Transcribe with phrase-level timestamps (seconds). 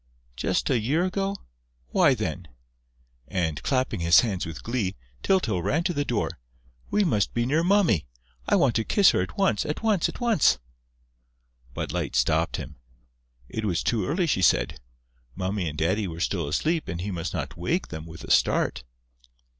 [0.35, 1.35] "Just a year ago?...
[1.89, 2.47] Why, then...."
[3.27, 6.39] And, clapping his hands with glee, Tyltyl ran to the door.
[6.89, 8.07] "We must be near Mummy!...
[8.49, 10.57] I want to kiss her at once, at once, at once!"
[11.75, 12.77] But Light stopped him.
[13.47, 14.79] It was too early, she said:
[15.35, 18.83] Mummy and Daddy were still asleep and he must not wake them with a start.